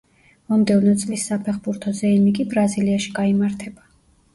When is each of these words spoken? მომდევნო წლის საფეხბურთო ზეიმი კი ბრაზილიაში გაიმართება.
მომდევნო 0.53 0.93
წლის 1.03 1.27
საფეხბურთო 1.29 1.95
ზეიმი 2.01 2.37
კი 2.41 2.49
ბრაზილიაში 2.57 3.17
გაიმართება. 3.23 3.93